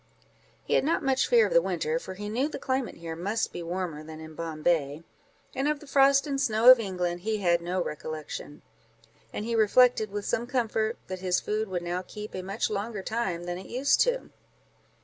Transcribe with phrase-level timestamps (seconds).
[0.63, 3.53] He had not much fear of the winter, for he knew the climate here must
[3.53, 5.03] be warmer than in Bombay;
[5.53, 8.63] and of the frost and snow of England, he had no recollection;
[9.31, 13.03] and he reflected, with some comfort, that his food would now keep a much longer
[13.03, 14.29] time than it used to do.